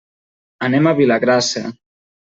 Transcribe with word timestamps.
Anem 0.69 0.91
a 0.91 0.95
Vilagrassa. 1.03 1.65